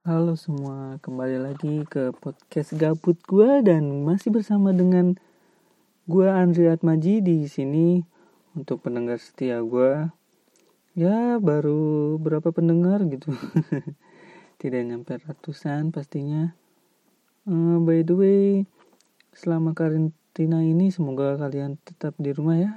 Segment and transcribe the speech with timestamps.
[0.00, 5.20] Halo semua, kembali lagi ke podcast gabut gue dan masih bersama dengan
[6.08, 8.00] gue Andri Atmaji di sini
[8.56, 10.08] untuk pendengar setia gue.
[10.96, 13.36] Ya baru berapa pendengar gitu,
[14.64, 16.56] tidak nyampe ratusan pastinya.
[17.44, 18.44] Uh, by the way,
[19.36, 22.72] selama karantina ini semoga kalian tetap di rumah ya,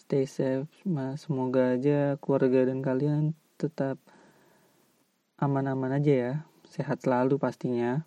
[0.00, 0.72] stay safe.
[1.20, 4.00] Semoga aja keluarga dan kalian tetap
[5.38, 6.32] aman-aman aja ya.
[6.66, 8.02] Sehat selalu pastinya.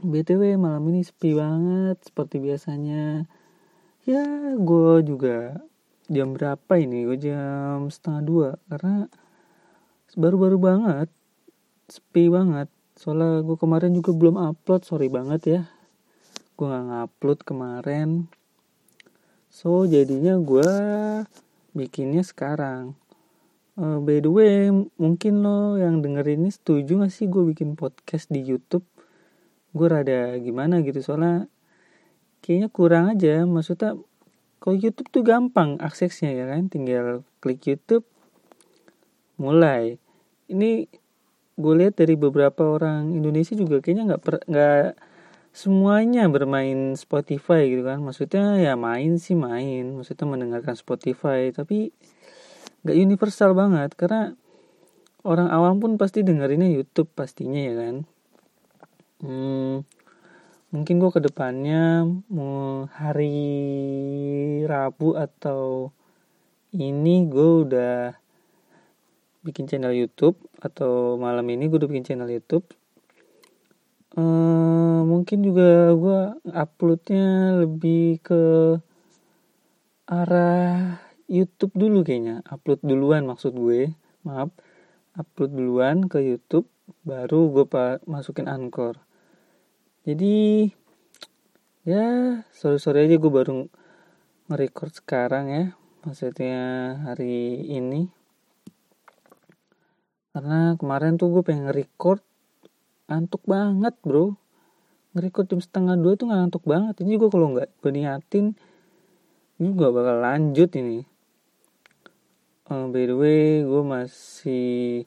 [0.00, 3.28] Btw malam ini sepi banget seperti biasanya.
[4.08, 4.24] Ya
[4.56, 5.60] gue juga
[6.08, 7.04] jam berapa ini?
[7.04, 9.12] Gue jam setengah dua karena
[10.16, 11.08] baru-baru banget
[11.92, 12.72] sepi banget.
[12.96, 15.62] Soalnya gue kemarin juga belum upload sorry banget ya.
[16.56, 18.32] Gue nggak ngupload kemarin.
[19.52, 20.72] So jadinya gue
[21.76, 22.96] bikinnya sekarang
[23.80, 24.68] Uh, by the way,
[25.00, 28.84] mungkin lo yang denger ini setuju gak sih gue bikin podcast di YouTube?
[29.72, 31.48] Gue rada gimana gitu soalnya
[32.44, 33.48] kayaknya kurang aja.
[33.48, 33.96] Maksudnya
[34.60, 38.04] kalau YouTube tuh gampang aksesnya ya kan, tinggal klik YouTube,
[39.40, 39.96] mulai.
[40.52, 40.84] Ini
[41.56, 44.92] gue lihat dari beberapa orang Indonesia juga kayaknya nggak nggak
[45.56, 48.04] semuanya bermain Spotify gitu kan.
[48.04, 51.96] Maksudnya ya main sih main, maksudnya mendengarkan Spotify, tapi
[52.86, 54.32] gak universal banget karena
[55.24, 57.96] orang awam pun pasti dengerinnya YouTube pastinya ya kan?
[59.20, 59.84] Hmm,
[60.72, 63.36] mungkin gue ke depannya mau hari
[64.64, 65.92] Rabu atau
[66.72, 68.16] ini gue udah
[69.44, 72.64] bikin channel YouTube atau malam ini gue udah bikin channel YouTube.
[74.16, 78.42] Uh, mungkin juga gue uploadnya lebih ke
[80.10, 80.98] arah
[81.30, 82.42] YouTube dulu kayaknya.
[82.50, 83.94] Upload duluan maksud gue.
[84.26, 84.50] Maaf.
[85.14, 86.66] Upload duluan ke YouTube
[87.06, 87.66] baru gue
[88.10, 88.98] masukin Anchor.
[90.02, 90.66] Jadi
[91.86, 93.70] ya sore sore aja gue baru
[94.50, 95.64] nge-record sekarang ya.
[96.02, 96.58] Maksudnya
[97.06, 98.10] hari ini.
[100.34, 102.26] Karena kemarin tuh gue pengen nge-record
[103.06, 104.34] ngantuk banget bro.
[105.14, 107.06] Nge-record jam setengah dua tuh ngantuk banget.
[107.06, 108.58] Ini juga kalau nggak gue niatin
[109.60, 111.06] bakal lanjut ini
[112.70, 115.04] uh, by the way gue masih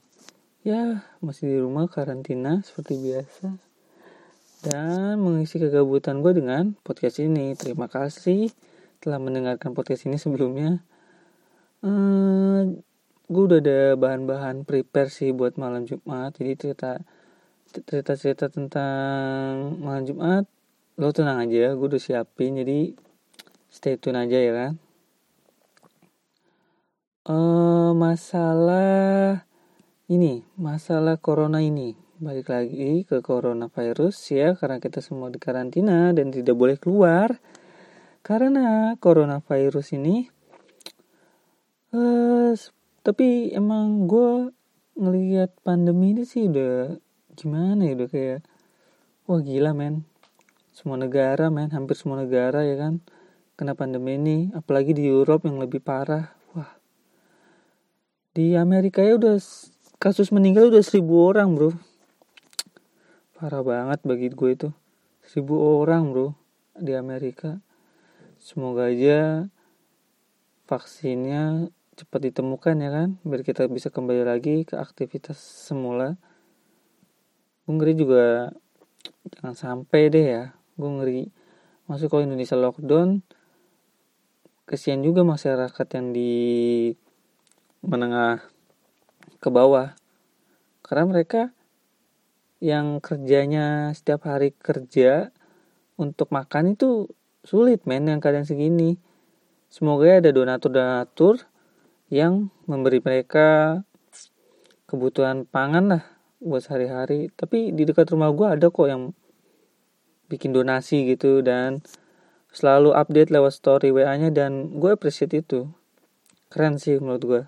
[0.68, 3.56] ya masih di rumah karantina seperti biasa.
[4.64, 7.52] Dan mengisi kegabutan gue dengan podcast ini.
[7.56, 8.48] Terima kasih
[9.04, 10.80] telah mendengarkan podcast ini sebelumnya.
[11.84, 12.80] Uh,
[13.28, 16.40] gue udah ada bahan-bahan prepare sih buat malam Jumat.
[16.40, 17.00] Jadi cerita
[17.76, 20.46] cerita-cerita tentang malam Jumat
[20.94, 22.56] lo tenang aja gue udah siapin.
[22.56, 22.96] Jadi
[23.68, 24.74] stay tune aja ya kan
[27.28, 29.48] uh, masalah
[30.12, 31.96] ini, masalah corona ini.
[32.24, 37.40] Balik lagi ke coronavirus ya, karena kita semua di karantina dan tidak boleh keluar.
[38.24, 40.32] Karena coronavirus ini,
[41.92, 42.56] uh,
[43.04, 44.56] tapi emang gue
[44.96, 46.96] ngelihat pandemi ini sih udah
[47.36, 48.40] gimana ya, udah kayak,
[49.28, 50.08] wah gila men.
[50.72, 53.04] Semua negara men, hampir semua negara ya kan,
[53.60, 54.38] kena pandemi ini.
[54.56, 56.32] Apalagi di Eropa yang lebih parah,
[58.34, 59.38] di Amerika ya udah
[60.02, 61.70] kasus meninggal udah seribu orang bro.
[63.38, 64.70] Parah banget bagi gue itu.
[65.22, 66.34] Seribu orang bro
[66.74, 67.62] di Amerika.
[68.42, 69.46] Semoga aja
[70.66, 76.18] vaksinnya cepat ditemukan ya kan biar kita bisa kembali lagi ke aktivitas semula.
[77.70, 78.50] Gue ngeri juga
[79.30, 80.44] jangan sampai deh ya.
[80.74, 81.24] Gue ngeri.
[81.86, 83.22] Masuk kalau Indonesia lockdown
[84.66, 86.34] kesian juga masyarakat yang di
[87.94, 88.42] menengah
[89.38, 89.94] ke bawah.
[90.82, 91.54] Karena mereka
[92.58, 95.30] yang kerjanya setiap hari kerja
[96.02, 97.14] untuk makan itu
[97.46, 98.98] sulit men yang keadaan segini.
[99.70, 101.46] Semoga ada donatur-donatur
[102.10, 103.82] yang memberi mereka
[104.90, 106.04] kebutuhan pangan lah
[106.42, 107.30] buat sehari-hari.
[107.38, 109.14] Tapi di dekat rumah gue ada kok yang
[110.34, 111.86] bikin donasi gitu dan
[112.50, 115.70] selalu update lewat story WA nya dan gue appreciate itu.
[116.54, 117.42] Keren sih menurut gue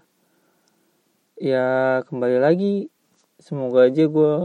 [1.36, 2.88] ya kembali lagi.
[3.36, 4.36] Semoga aja gue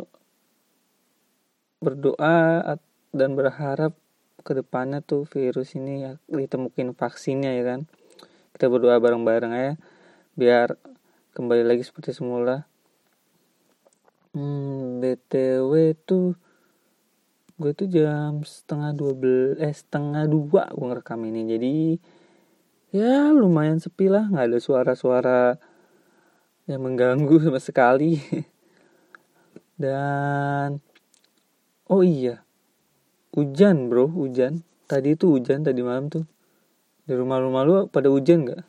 [1.80, 2.60] berdoa
[3.14, 3.94] dan berharap
[4.42, 7.80] ke depannya tuh virus ini ya ditemukin vaksinnya ya kan?
[8.52, 9.72] Kita berdoa bareng-bareng ya
[10.34, 10.74] biar
[11.32, 12.66] kembali lagi seperti semula.
[14.34, 16.34] Hmm, btw tuh
[17.60, 19.12] gue tuh jam setengah dua
[19.60, 21.40] eh setengah dua gue ngerekam ini.
[21.46, 21.74] Jadi
[22.90, 25.69] ya lumayan sepi lah nggak ada suara-suara
[26.70, 28.22] yang mengganggu sama sekali.
[29.82, 30.78] Dan
[31.90, 32.46] oh iya
[33.34, 34.62] hujan bro hujan.
[34.86, 36.22] Tadi itu hujan tadi malam tuh.
[37.02, 38.62] Di rumah-rumah lu pada hujan gak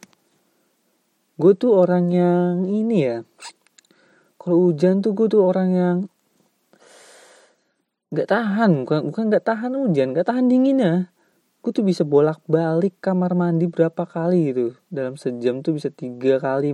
[1.42, 3.18] gue tuh orang yang ini ya.
[4.38, 5.98] Kalau hujan tuh gue tuh orang yang
[8.12, 11.10] nggak tahan bukan bukan nggak tahan hujan nggak tahan dinginnya.
[11.66, 14.78] Gue tuh bisa bolak balik kamar mandi berapa kali gitu.
[14.94, 16.74] Dalam sejam tuh bisa tiga kali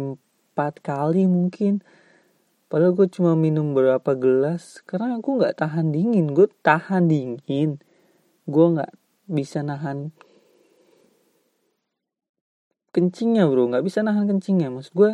[0.57, 1.86] empat kali mungkin.
[2.65, 4.81] Padahal gue cuma minum berapa gelas.
[4.89, 6.33] Karena aku nggak tahan dingin.
[6.33, 7.77] Gue tahan dingin.
[8.50, 8.89] Gue nggak
[9.30, 10.09] bisa nahan
[12.89, 13.69] kencingnya bro.
[13.69, 14.74] Nggak bisa nahan kencingnya.
[14.74, 15.12] Maksud gue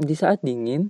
[0.00, 0.88] di saat dingin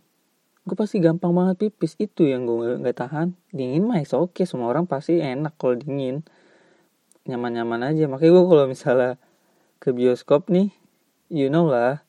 [0.62, 1.98] gue pasti gampang banget pipis.
[1.98, 3.34] Itu yang gue nggak tahan.
[3.50, 4.46] Dingin mah oke okay.
[4.46, 6.22] semua orang pasti enak kalau dingin.
[7.26, 8.06] Nyaman-nyaman aja.
[8.06, 9.18] Makanya gue kalau misalnya
[9.82, 10.70] ke bioskop nih
[11.30, 12.04] you know lah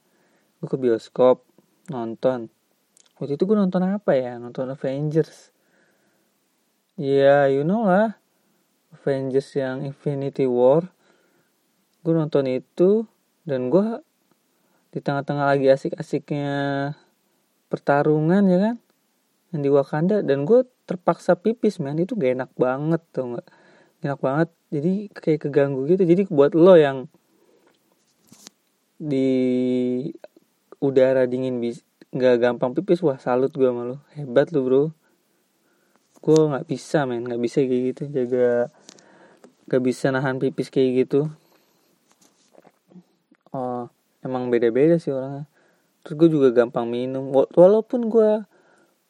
[0.62, 1.42] gue ke bioskop
[1.90, 2.54] nonton.
[3.18, 4.38] Waktu itu gue nonton apa ya?
[4.38, 5.50] Nonton Avengers.
[7.02, 8.22] Ya yeah, you know lah.
[8.94, 10.86] Avengers yang Infinity War.
[12.06, 13.10] Gue nonton itu
[13.42, 14.06] dan gue
[14.94, 16.54] di tengah-tengah lagi asik-asiknya
[17.66, 18.76] pertarungan ya kan?
[19.58, 21.98] Yang di Wakanda dan gue terpaksa pipis men.
[21.98, 23.48] Itu gak enak banget tuh nggak?
[24.06, 24.50] Enak banget.
[24.70, 26.06] Jadi kayak keganggu gitu.
[26.06, 27.10] Jadi buat lo yang
[29.02, 29.30] di
[30.82, 34.84] udara dingin bis nggak gampang pipis wah salut gue sama lo hebat lo bro.
[36.20, 37.24] Gue nggak bisa men.
[37.24, 38.74] Nggak bisa kayak gitu jaga
[39.70, 41.30] nggak bisa nahan pipis kayak gitu.
[43.54, 43.88] Oh
[44.26, 45.46] emang beda-beda sih orangnya.
[46.02, 47.30] Terus gue juga gampang minum.
[47.32, 48.44] Walaupun gue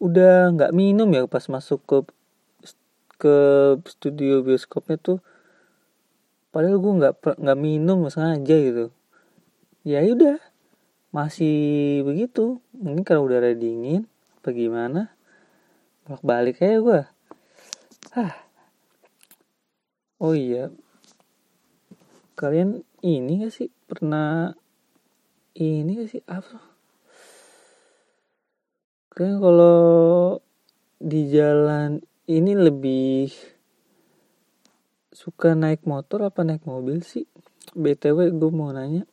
[0.03, 1.97] udah nggak minum ya pas masuk ke
[3.21, 3.37] ke
[3.85, 5.21] studio bioskopnya tuh
[6.49, 8.85] padahal gue nggak nggak minum sengaja gitu.
[9.87, 10.50] Ya udah
[11.11, 12.59] masih begitu.
[12.75, 14.07] Mungkin karena udara dingin.
[14.41, 15.13] Apa gimana?
[16.07, 17.01] Bolak balik aja gue
[18.11, 18.35] ah
[20.19, 20.67] oh iya.
[22.35, 23.69] Kalian ini gak sih?
[23.87, 24.51] Pernah
[25.55, 26.23] ini gak sih?
[26.27, 26.59] Apa?
[29.15, 29.79] Kayaknya kalau
[30.99, 33.29] di jalan ini lebih
[35.13, 37.29] suka naik motor apa naik mobil sih?
[37.77, 39.07] BTW gue mau nanya.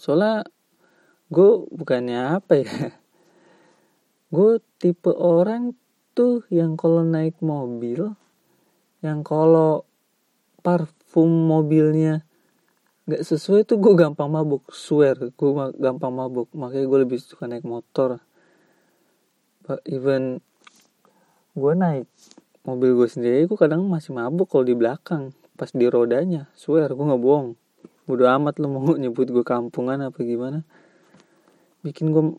[0.00, 0.48] Soalnya
[1.28, 2.96] gue bukannya apa ya.
[4.32, 5.76] Gue tipe orang
[6.16, 8.16] tuh yang kalau naik mobil,
[9.04, 9.84] yang kalau
[10.64, 12.24] parfum mobilnya
[13.04, 14.72] nggak sesuai tuh gue gampang mabuk.
[14.72, 16.48] Swear gue gampang mabuk.
[16.56, 18.24] Makanya gue lebih suka naik motor.
[19.68, 20.40] But even
[21.52, 22.08] gue naik
[22.64, 26.48] mobil gue sendiri gue kadang masih mabuk kalau di belakang pas di rodanya.
[26.56, 27.59] Swear gue nggak bohong
[28.10, 30.66] bodo amat lo mau nyebut gue kampungan apa gimana.
[31.86, 32.34] Bikin gue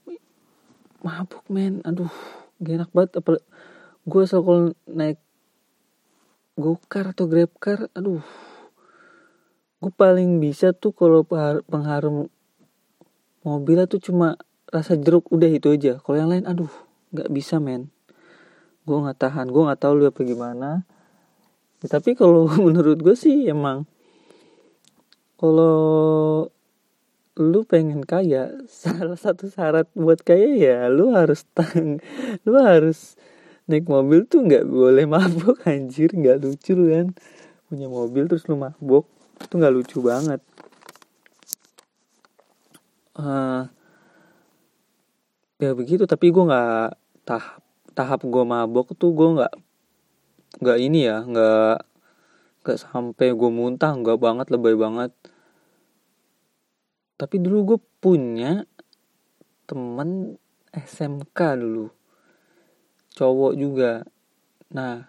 [1.00, 1.80] mabuk men.
[1.88, 2.12] Aduh
[2.60, 3.12] gak enak banget.
[3.24, 3.40] Apa
[4.04, 5.18] gue selalu naik
[6.60, 8.20] gokar atau grab car aduh.
[9.80, 11.24] Gue paling bisa tuh kalau
[11.66, 12.30] pengharum
[13.42, 14.38] mobil tuh cuma
[14.70, 16.04] rasa jeruk udah itu aja.
[16.04, 16.70] Kalau yang lain aduh
[17.16, 17.88] nggak bisa men.
[18.84, 19.48] Gue nggak tahan.
[19.48, 20.84] Gue nggak tahu lu apa gimana.
[21.82, 23.90] Ya, tapi kalau menurut gue sih emang
[25.42, 26.46] kalau
[27.34, 31.98] lu pengen kaya salah satu syarat buat kaya ya lu harus tang
[32.46, 33.18] lu harus
[33.66, 37.18] naik mobil tuh nggak boleh mabuk anjir nggak lucu kan?
[37.66, 39.10] Punya mobil terus lu mabuk
[39.42, 40.44] itu nggak lucu banget.
[43.18, 43.66] Uh,
[45.58, 46.96] ya begitu tapi gue nggak
[47.28, 49.54] tahap tahap gue mabok tuh gue nggak
[50.64, 51.78] nggak ini ya nggak
[52.62, 55.12] nggak sampai gue muntah nggak banget lebay banget
[57.22, 58.66] tapi dulu gue punya
[59.70, 60.42] temen
[60.74, 61.94] SMK dulu.
[63.14, 64.02] Cowok juga.
[64.74, 65.06] Nah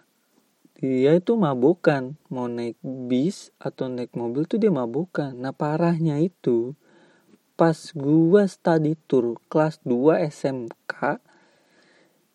[0.77, 2.13] dia itu mabukan.
[2.29, 5.33] Mau naik bis atau naik mobil tuh dia mabukan.
[5.33, 6.77] Nah parahnya itu
[7.57, 11.21] pas gua study tour kelas 2 SMK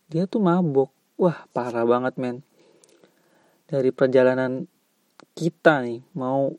[0.08, 2.36] dia tuh mabuk wah parah banget men.
[3.68, 4.64] Dari perjalanan
[5.36, 6.56] kita nih mau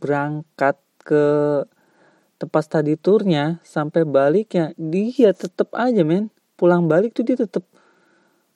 [0.00, 1.26] berangkat ke
[2.42, 6.34] tempat study tournya sampai baliknya dia tetap aja men.
[6.58, 7.62] Pulang balik tuh dia tetap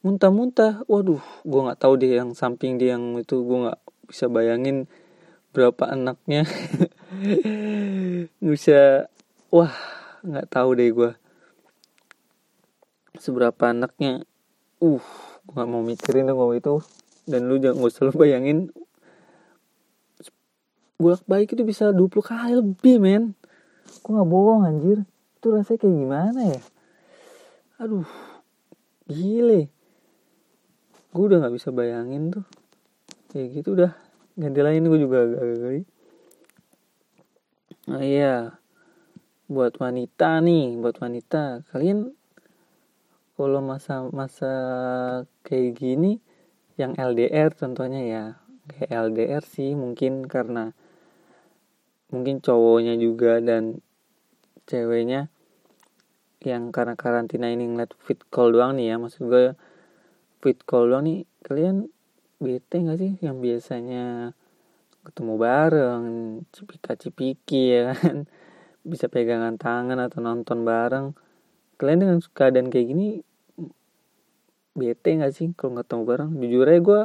[0.03, 0.83] muntah-muntah.
[0.91, 4.91] Waduh gue nggak tahu deh yang samping dia yang itu gue nggak bisa bayangin
[5.55, 6.43] berapa anaknya.
[8.43, 9.07] Bisa
[9.55, 9.71] wah
[10.27, 11.11] nggak tahu deh gue
[13.17, 14.27] seberapa anaknya
[14.83, 15.07] uh
[15.47, 16.83] gue nggak mau mikirin dong itu.
[17.27, 18.71] Dan lu jangan gak usah lu bayangin
[20.97, 23.37] bolak balik itu bisa 20 kali lebih men
[24.01, 24.99] gue nggak bohong anjir?
[25.39, 26.61] Itu rasanya kayak gimana ya?
[27.81, 28.09] Aduh
[29.07, 29.69] gile.
[31.15, 32.45] Gue udah nggak bisa bayangin tuh.
[33.31, 33.93] Kayak gitu udah
[34.37, 35.83] ganti lain gue juga agak geli.
[37.89, 38.37] Nah iya.
[39.47, 41.63] Buat wanita nih buat wanita.
[41.71, 42.11] Kalian
[43.37, 44.53] kalau masa-masa
[45.45, 46.19] kayak gini
[46.81, 48.25] yang LDR contohnya ya.
[48.67, 50.75] Kayak LDR sih mungkin karena
[52.11, 53.79] mungkin cowoknya juga dan
[54.67, 55.31] ceweknya
[56.45, 58.97] yang karena karantina ini ngeliat fit call doang nih ya.
[59.01, 59.57] Maksud gue
[60.43, 61.91] fit call doang nih kalian
[62.39, 63.13] bete gak sih?
[63.23, 64.05] Yang biasanya
[65.07, 66.05] ketemu bareng
[66.51, 68.27] cipika cipiki ya kan.
[68.91, 71.17] Bisa pegangan tangan atau nonton bareng.
[71.81, 73.07] Kalian dengan keadaan kayak gini
[74.77, 76.31] bete gak sih kalau ketemu bareng?
[76.39, 77.03] Jujur aja gue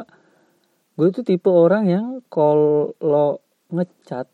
[1.00, 3.40] gue tuh tipe orang yang kalau
[3.72, 4.28] ngecat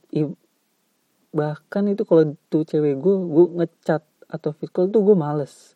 [1.36, 5.76] bahkan itu kalau tuh cewek gue gue ngecat atau fit call tuh gue males.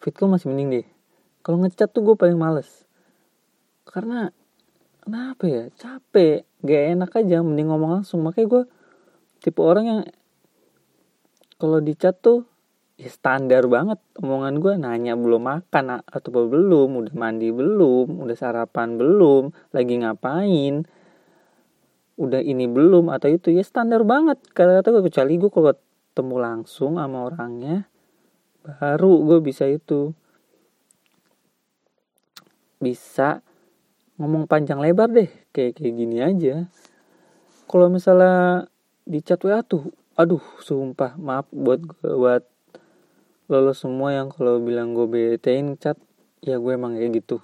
[0.00, 0.86] Fit call masih mending deh.
[1.40, 2.84] Kalau ngecat tuh gue paling males.
[3.88, 4.28] Karena
[5.00, 5.72] kenapa ya?
[5.72, 6.44] Capek.
[6.60, 8.20] Gak enak aja mending ngomong langsung.
[8.20, 8.62] Makanya gue
[9.40, 10.00] tipe orang yang
[11.58, 12.46] kalau di chat tuh
[12.98, 18.98] ya standar banget omongan gue nanya belum makan atau belum udah mandi belum udah sarapan
[18.98, 20.82] belum lagi ngapain
[22.18, 26.98] udah ini belum atau itu ya standar banget kata-kata gue kecuali gue kalau ketemu langsung
[26.98, 27.86] sama orangnya
[28.66, 30.12] baru gue bisa itu.
[32.82, 33.38] Bisa
[34.18, 36.66] ngomong panjang lebar deh kayak kayak gini aja.
[37.70, 38.66] Kalau misalnya
[39.06, 42.42] di chat WA tuh aduh sumpah maaf buat buat
[43.48, 45.94] lo semua yang kalau bilang gue betein chat
[46.42, 47.38] ya gue emang kayak gitu.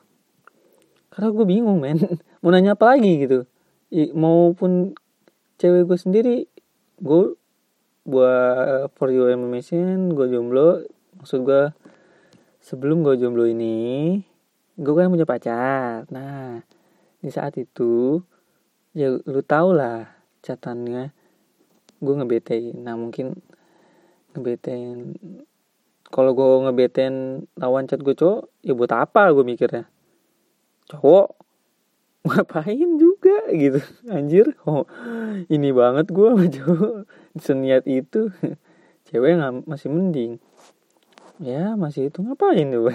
[1.15, 2.03] Karena gue bingung men.
[2.43, 3.47] Mau nanya apa lagi gitu
[4.11, 4.99] maupun
[5.63, 6.37] cewek gue sendiri
[6.99, 7.39] gue
[8.05, 10.83] buat for your information gue jomblo.
[11.17, 11.71] Maksud gue
[12.59, 14.19] sebelum gue jomblo ini
[14.75, 16.05] gue kan punya pacar.
[16.11, 16.61] Nah
[17.23, 18.21] di saat itu
[18.93, 20.11] ya lu tau lah
[20.43, 21.15] catatannya.
[22.03, 23.39] Gue ngebetain nah mungkin
[24.35, 25.15] ngebetain
[26.11, 29.87] kalau gue ngebetain lawan chat gue cowok ya buat apa gue mikirnya?
[30.91, 31.29] Cowok?
[32.29, 33.14] Ngapain juga
[33.53, 33.81] gitu.
[34.09, 34.85] Anjir oh
[35.49, 36.29] ini banget gue
[36.61, 37.09] cowok
[37.41, 38.31] seniat itu.
[39.09, 40.33] Cewek nggak masih mending.
[41.43, 42.95] Ya masih itu ngapain tuh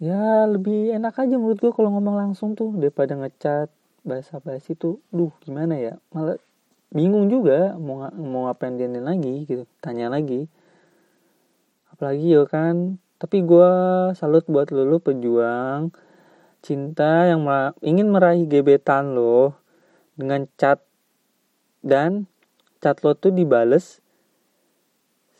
[0.00, 3.68] ya lebih enak aja menurut gue kalau ngomong langsung tuh daripada ngecat
[4.00, 6.00] bahasa basi tuh duh gimana ya?
[6.16, 6.40] Malah
[6.88, 9.68] bingung juga mau mau ngapain dia lagi gitu.
[9.84, 10.48] Tanya lagi.
[11.92, 12.96] Apalagi ya kan?
[13.20, 13.70] Tapi gue
[14.16, 15.92] salut buat lo pejuang
[16.60, 17.44] cinta yang
[17.80, 19.56] ingin meraih gebetan lo
[20.16, 20.84] dengan cat
[21.80, 22.28] dan
[22.84, 24.04] cat lo tuh dibales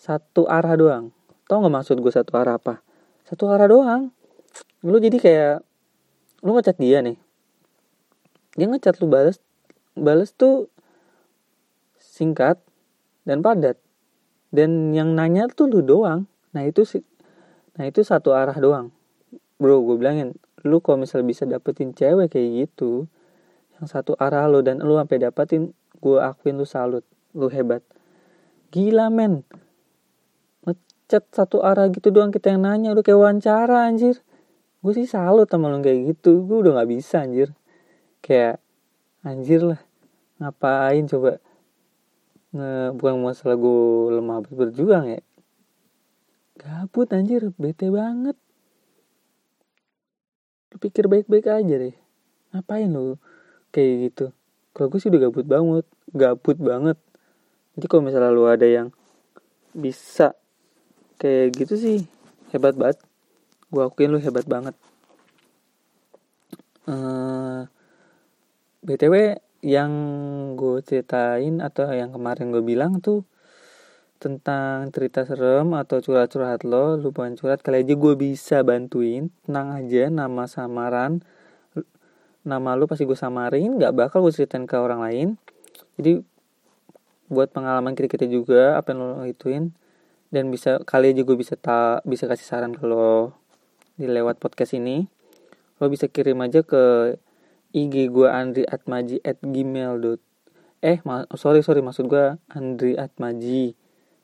[0.00, 1.04] satu arah doang.
[1.44, 2.80] Tau nggak maksud gue satu arah apa?
[3.28, 4.08] Satu arah doang.
[4.80, 5.56] Lo jadi kayak
[6.40, 7.20] lo ngecat dia nih.
[8.56, 9.36] Dia ngecat lo bales
[9.92, 10.72] bales tuh
[12.00, 12.56] singkat
[13.28, 13.76] dan padat.
[14.48, 16.24] Dan yang nanya tuh lu doang.
[16.56, 16.82] Nah itu
[17.76, 18.88] nah itu satu arah doang.
[19.60, 20.32] Bro, gue bilangin,
[20.64, 23.04] lu kalau misal bisa dapetin cewek kayak gitu
[23.76, 27.04] yang satu arah lo dan lu sampai dapetin gue akuin lu salut
[27.36, 27.84] lu hebat.
[28.72, 29.44] Gila men.
[30.64, 34.24] Ngechat satu arah gitu doang kita yang nanya udah kayak wawancara anjir.
[34.80, 37.52] Gue sih salut sama lu kayak gitu gue udah nggak bisa anjir.
[38.24, 38.64] Kayak
[39.20, 39.80] anjir lah
[40.40, 41.36] ngapain coba?
[42.56, 43.80] Nge bukan masalah gue
[44.16, 45.20] lemah berjuang ya.
[46.56, 48.40] Gabut anjir bete banget
[50.80, 51.94] pikir baik-baik aja deh.
[52.56, 53.20] Ngapain lu
[53.70, 54.26] kayak gitu?
[54.72, 56.98] Kalau gue sih udah gabut banget gabut banget.
[57.78, 58.90] Jadi kalau misalnya lu ada yang
[59.70, 60.34] bisa
[61.22, 61.98] kayak gitu sih
[62.50, 62.98] hebat banget.
[63.70, 64.74] Gue akuin lu hebat banget.
[66.90, 67.70] Uh,
[68.82, 69.92] btw yang
[70.56, 73.22] gue ceritain atau yang kemarin gue bilang tuh
[74.20, 79.32] tentang cerita serem atau curhat-curhat lo, lu pengen curhat kali aja gue bisa bantuin.
[79.48, 81.24] Tenang aja, nama samaran,
[82.44, 85.28] nama lu pasti gue samarin, nggak bakal gue ceritain ke orang lain.
[85.96, 86.20] Jadi
[87.32, 89.72] buat pengalaman kita kita juga apa yang lo ituin
[90.34, 93.38] dan bisa kali aja gue bisa tak bisa kasih saran ke lo
[93.94, 95.06] di lewat podcast ini
[95.78, 97.14] lo bisa kirim aja ke
[97.70, 100.18] IG gue Andri Atmaji at gmail.
[100.82, 100.98] Eh,
[101.38, 103.78] sorry sorry maksud gue Andri Atmaji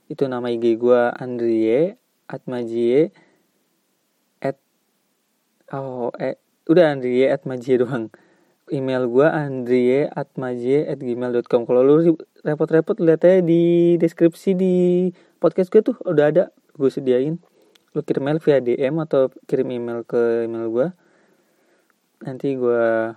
[0.06, 1.98] itu nama IG gue Andrie
[2.30, 3.10] Atmajie
[4.42, 4.58] at
[5.74, 6.38] oh eh
[6.70, 8.10] udah Andrie Atmajie doang.
[8.66, 14.74] Email gue Andrie Atmajie at gmail.com kalau lu repot-repot lihat aja di deskripsi di
[15.38, 16.44] podcast gue tuh udah ada.
[16.74, 17.38] Gue sediain.
[17.94, 20.88] Lu kirim mail via DM atau kirim email ke email gue
[22.22, 23.12] nanti gue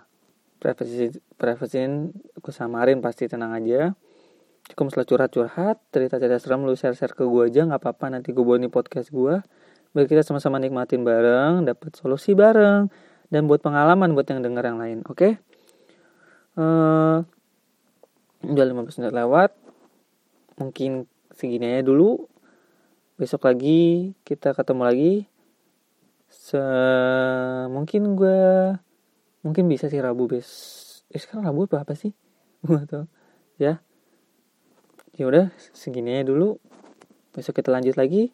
[0.60, 3.96] privasi privasiin gue samarin pasti tenang aja
[4.70, 8.14] cukup masalah curhat-curhat cerita-cerita serem lu share-share ke gue aja nggak apa-apa.
[8.14, 9.42] Nanti gue nih podcast gue
[9.90, 12.88] biar kita sama-sama nikmatin bareng dapat solusi bareng.
[13.30, 15.18] Dan buat pengalaman buat yang denger yang lain oke?
[15.18, 15.34] Okay?
[16.58, 17.22] uh,
[18.46, 19.52] udah 15 menit lewat.
[20.58, 22.26] Mungkin segini aja dulu.
[23.20, 25.14] Besok lagi kita ketemu lagi.
[26.30, 26.62] Se
[27.70, 28.42] mungkin gue
[29.44, 30.50] mungkin bisa sih Rabu bes
[31.10, 32.12] eh sekarang Rabu apa apa sih
[32.68, 33.08] gue tau
[33.56, 33.80] ya
[35.20, 36.56] ya udah segini aja dulu.
[37.36, 38.32] Besok kita lanjut lagi.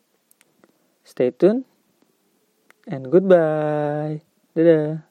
[1.02, 1.66] Stay tune
[2.86, 4.22] and goodbye.
[4.54, 5.02] Dadah